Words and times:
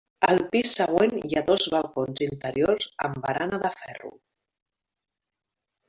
Al 0.27 0.39
pis 0.53 0.71
següent 0.77 1.13
hi 1.29 1.37
ha 1.37 1.43
dos 1.49 1.67
balcons 1.75 2.23
interiors 2.29 2.89
amb 3.09 3.21
barana 3.27 3.61
de 3.67 3.73
ferro. 3.77 4.13